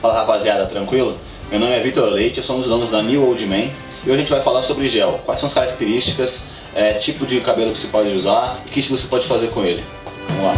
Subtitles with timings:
[0.00, 1.18] Fala rapaziada, tranquilo?
[1.50, 3.70] Meu nome é Vitor Leite, eu sou um dos donos da New Old Man
[4.04, 5.20] e hoje a gente vai falar sobre gel.
[5.24, 9.06] Quais são as características, é, tipo de cabelo que você pode usar e que você
[9.06, 9.84] pode fazer com ele.
[10.28, 10.52] Vamos lá.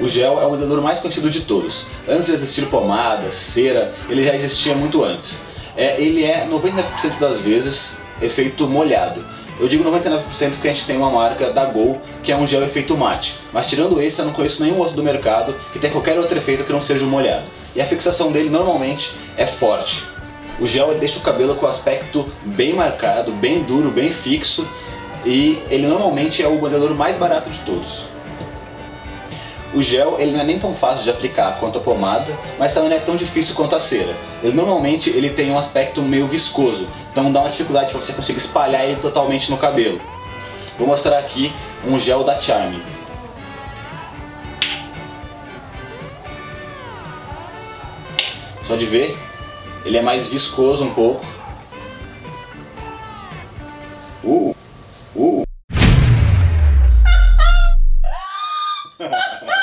[0.00, 1.86] O gel é o modelador mais conhecido de todos.
[2.08, 5.42] Antes de existir pomada, cera, ele já existia muito antes.
[5.76, 9.24] É, ele é 99% das vezes efeito molhado.
[9.60, 12.62] Eu digo 99% porque a gente tem uma marca da Gol que é um gel
[12.62, 13.38] efeito mate.
[13.52, 16.64] Mas tirando esse, eu não conheço nenhum outro do mercado que tenha qualquer outro efeito
[16.64, 17.44] que não seja molhado.
[17.74, 20.04] E a fixação dele normalmente é forte.
[20.60, 24.66] O gel deixa o cabelo com aspecto bem marcado, bem duro, bem fixo
[25.24, 28.11] e ele normalmente é o modelador mais barato de todos.
[29.74, 32.90] O gel ele não é nem tão fácil de aplicar quanto a pomada, mas também
[32.90, 34.14] não é tão difícil quanto a cera.
[34.42, 38.38] Ele normalmente ele tem um aspecto meio viscoso, então dá uma dificuldade para você conseguir
[38.38, 39.98] espalhar ele totalmente no cabelo.
[40.78, 41.52] Vou mostrar aqui
[41.86, 42.82] um gel da Charme.
[48.66, 49.16] Só de ver,
[49.86, 51.24] ele é mais viscoso um pouco.
[54.22, 54.54] Uh,
[55.16, 55.42] uh.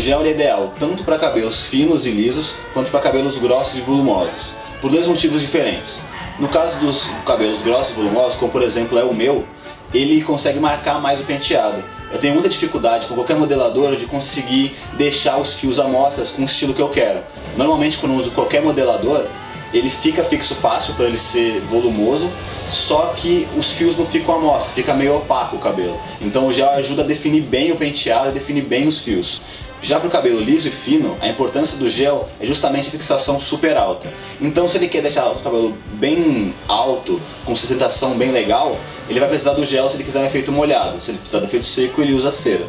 [0.00, 3.82] O gel é ideal tanto para cabelos finos e lisos quanto para cabelos grossos e
[3.82, 6.00] volumosos, por dois motivos diferentes.
[6.38, 9.46] No caso dos cabelos grossos e volumosos, como por exemplo é o meu,
[9.92, 11.84] ele consegue marcar mais o penteado.
[12.10, 16.46] Eu tenho muita dificuldade com qualquer modelador de conseguir deixar os fios amostras com o
[16.46, 17.20] estilo que eu quero.
[17.54, 19.26] Normalmente quando uso qualquer modelador,
[19.70, 22.30] ele fica fixo fácil para ele ser volumoso,
[22.70, 26.00] só que os fios não ficam à fica meio opaco o cabelo.
[26.22, 29.42] Então o gel ajuda a definir bem o penteado e definir bem os fios.
[29.82, 33.40] Já para o cabelo liso e fino, a importância do gel é justamente a fixação
[33.40, 34.08] super alta.
[34.40, 38.76] Então se ele quer deixar o cabelo bem alto, com sustentação bem legal,
[39.08, 41.00] ele vai precisar do gel se ele quiser um efeito molhado.
[41.00, 42.66] Se ele precisar de efeito seco, ele usa cera.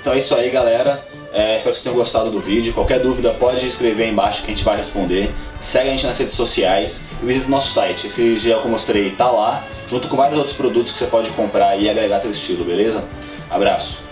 [0.00, 2.72] Então é isso aí galera, é, espero que vocês tenham gostado do vídeo.
[2.72, 5.32] Qualquer dúvida pode escrever aí embaixo que a gente vai responder.
[5.60, 8.08] Segue a gente nas redes sociais e visite o nosso site.
[8.08, 11.30] Esse gel que eu mostrei tá lá, junto com vários outros produtos que você pode
[11.30, 13.04] comprar e agregar teu estilo, beleza?
[13.50, 14.07] Abraço!